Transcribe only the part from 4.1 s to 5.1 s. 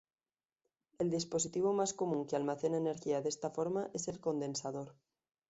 condensador.